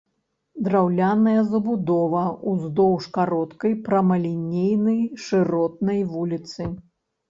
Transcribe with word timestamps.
Драўляная 0.67 1.41
забудова 1.51 2.23
ўздоўж 2.53 3.03
кароткай 3.21 3.79
прамалінейнай 3.87 4.99
шыротнай 5.29 6.07
вуліцы. 6.13 6.61